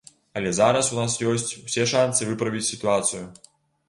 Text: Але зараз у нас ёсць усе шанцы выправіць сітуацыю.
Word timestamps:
Але 0.39 0.51
зараз 0.59 0.87
у 0.93 0.95
нас 0.99 1.17
ёсць 1.31 1.53
усе 1.67 1.83
шанцы 1.91 2.21
выправіць 2.31 2.65
сітуацыю. 2.71 3.21